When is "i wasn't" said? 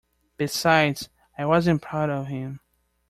1.37-1.83